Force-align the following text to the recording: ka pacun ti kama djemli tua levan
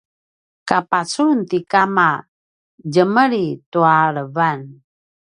ka 0.67 0.77
pacun 0.89 1.37
ti 1.49 1.57
kama 1.71 2.09
djemli 2.91 3.45
tua 3.71 3.97
levan 4.15 4.59